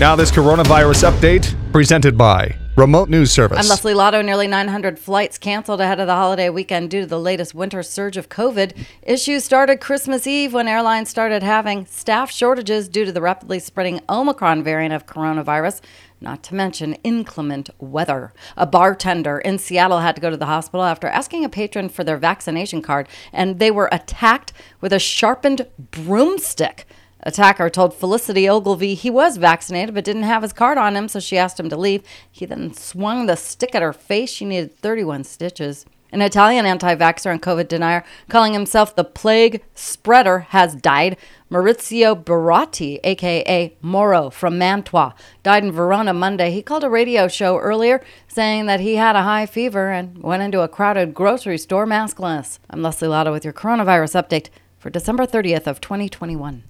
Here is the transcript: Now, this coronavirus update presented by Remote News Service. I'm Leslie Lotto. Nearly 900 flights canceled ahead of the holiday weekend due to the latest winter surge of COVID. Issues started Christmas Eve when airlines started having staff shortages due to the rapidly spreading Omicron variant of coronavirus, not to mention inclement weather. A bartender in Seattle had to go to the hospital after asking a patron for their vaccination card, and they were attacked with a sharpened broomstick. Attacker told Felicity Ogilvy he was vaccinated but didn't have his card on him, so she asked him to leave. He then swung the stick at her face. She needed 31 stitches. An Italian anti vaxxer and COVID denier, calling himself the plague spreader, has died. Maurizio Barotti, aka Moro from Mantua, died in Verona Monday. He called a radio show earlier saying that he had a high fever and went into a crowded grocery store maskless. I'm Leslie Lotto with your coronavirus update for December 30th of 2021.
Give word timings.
Now, 0.00 0.16
this 0.16 0.30
coronavirus 0.30 1.10
update 1.10 1.54
presented 1.72 2.16
by 2.16 2.56
Remote 2.74 3.10
News 3.10 3.30
Service. 3.30 3.58
I'm 3.58 3.68
Leslie 3.68 3.92
Lotto. 3.92 4.22
Nearly 4.22 4.46
900 4.46 4.98
flights 4.98 5.36
canceled 5.36 5.82
ahead 5.82 6.00
of 6.00 6.06
the 6.06 6.14
holiday 6.14 6.48
weekend 6.48 6.88
due 6.90 7.02
to 7.02 7.06
the 7.06 7.20
latest 7.20 7.54
winter 7.54 7.82
surge 7.82 8.16
of 8.16 8.30
COVID. 8.30 8.74
Issues 9.02 9.44
started 9.44 9.78
Christmas 9.82 10.26
Eve 10.26 10.54
when 10.54 10.68
airlines 10.68 11.10
started 11.10 11.42
having 11.42 11.84
staff 11.84 12.30
shortages 12.30 12.88
due 12.88 13.04
to 13.04 13.12
the 13.12 13.20
rapidly 13.20 13.58
spreading 13.58 14.00
Omicron 14.08 14.62
variant 14.62 14.94
of 14.94 15.04
coronavirus, 15.04 15.82
not 16.18 16.42
to 16.44 16.54
mention 16.54 16.94
inclement 17.04 17.68
weather. 17.78 18.32
A 18.56 18.64
bartender 18.64 19.38
in 19.40 19.58
Seattle 19.58 19.98
had 19.98 20.14
to 20.14 20.22
go 20.22 20.30
to 20.30 20.36
the 20.38 20.46
hospital 20.46 20.84
after 20.84 21.08
asking 21.08 21.44
a 21.44 21.50
patron 21.50 21.90
for 21.90 22.04
their 22.04 22.16
vaccination 22.16 22.80
card, 22.80 23.06
and 23.34 23.58
they 23.58 23.70
were 23.70 23.90
attacked 23.92 24.54
with 24.80 24.94
a 24.94 24.98
sharpened 24.98 25.66
broomstick. 25.90 26.86
Attacker 27.22 27.68
told 27.68 27.94
Felicity 27.94 28.48
Ogilvy 28.48 28.94
he 28.94 29.10
was 29.10 29.36
vaccinated 29.36 29.94
but 29.94 30.04
didn't 30.04 30.22
have 30.22 30.42
his 30.42 30.52
card 30.52 30.78
on 30.78 30.96
him, 30.96 31.08
so 31.08 31.20
she 31.20 31.36
asked 31.38 31.60
him 31.60 31.68
to 31.68 31.76
leave. 31.76 32.02
He 32.30 32.46
then 32.46 32.72
swung 32.72 33.26
the 33.26 33.36
stick 33.36 33.74
at 33.74 33.82
her 33.82 33.92
face. 33.92 34.30
She 34.30 34.44
needed 34.44 34.76
31 34.76 35.24
stitches. 35.24 35.84
An 36.12 36.22
Italian 36.22 36.66
anti 36.66 36.94
vaxxer 36.96 37.30
and 37.30 37.40
COVID 37.40 37.68
denier, 37.68 38.04
calling 38.28 38.52
himself 38.52 38.96
the 38.96 39.04
plague 39.04 39.62
spreader, 39.74 40.40
has 40.40 40.74
died. 40.74 41.16
Maurizio 41.50 42.20
Barotti, 42.20 42.98
aka 43.04 43.76
Moro 43.80 44.30
from 44.30 44.58
Mantua, 44.58 45.14
died 45.42 45.64
in 45.64 45.70
Verona 45.70 46.12
Monday. 46.12 46.50
He 46.50 46.62
called 46.62 46.84
a 46.84 46.90
radio 46.90 47.28
show 47.28 47.58
earlier 47.58 48.02
saying 48.26 48.66
that 48.66 48.80
he 48.80 48.96
had 48.96 49.14
a 49.14 49.22
high 49.22 49.46
fever 49.46 49.90
and 49.90 50.20
went 50.22 50.42
into 50.42 50.62
a 50.62 50.68
crowded 50.68 51.14
grocery 51.14 51.58
store 51.58 51.86
maskless. 51.86 52.58
I'm 52.68 52.82
Leslie 52.82 53.08
Lotto 53.08 53.30
with 53.30 53.44
your 53.44 53.54
coronavirus 53.54 54.20
update 54.20 54.48
for 54.78 54.90
December 54.90 55.26
30th 55.26 55.66
of 55.66 55.80
2021. 55.80 56.64